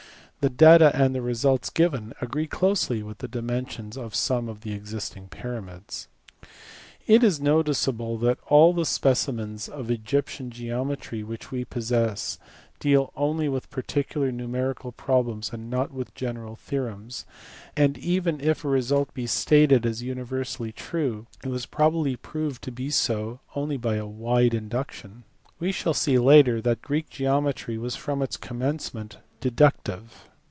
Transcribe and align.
The 0.41 0.49
data 0.49 0.89
and 0.99 1.13
the 1.13 1.21
results 1.21 1.69
given 1.69 2.13
agree 2.19 2.47
closely 2.47 3.03
with 3.03 3.19
the 3.19 3.27
dimensions 3.27 3.95
of 3.95 4.15
some 4.15 4.49
of 4.49 4.61
the 4.61 4.73
existing 4.73 5.27
pyramids. 5.27 6.07
It 7.05 7.23
is 7.23 7.39
noticeable 7.39 8.17
that 8.17 8.39
all 8.47 8.73
the 8.73 8.85
specimens 8.85 9.69
of 9.69 9.91
Egyptian 9.91 10.49
geo 10.49 10.83
metry 10.83 11.23
which 11.23 11.51
we 11.51 11.63
possess 11.63 12.39
deal 12.79 13.13
only 13.15 13.49
with 13.49 13.69
particular 13.69 14.31
numerical 14.31 14.91
problems 14.91 15.53
and 15.53 15.69
not 15.69 15.91
with 15.93 16.15
general 16.15 16.55
theorems; 16.55 17.27
and 17.77 17.95
even 17.99 18.41
if 18.41 18.65
a 18.65 18.67
result 18.67 19.13
be 19.13 19.27
stated 19.27 19.85
as 19.85 20.01
universally 20.01 20.71
true, 20.71 21.27
it 21.43 21.49
was 21.49 21.67
probably 21.67 22.15
proved 22.15 22.63
to 22.63 22.71
be 22.71 22.89
so 22.89 23.39
only 23.55 23.77
by 23.77 23.97
a 23.97 24.07
wide 24.07 24.55
induction. 24.55 25.23
We 25.59 25.71
shall 25.71 25.93
see 25.93 26.17
later 26.17 26.61
that 26.63 26.81
Greek 26.81 27.11
geometry 27.11 27.77
was 27.77 27.95
from 27.95 28.23
its 28.23 28.37
commencement 28.37 29.19
deductive. 29.39 30.25